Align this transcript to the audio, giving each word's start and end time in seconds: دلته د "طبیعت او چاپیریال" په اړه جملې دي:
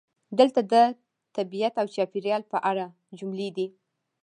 دلته 0.39 0.61
د 0.71 0.73
"طبیعت 1.35 1.73
او 1.81 1.87
چاپیریال" 1.95 2.41
په 2.51 2.57
اړه 2.69 2.85
جملې 3.19 3.49
دي: 3.57 3.67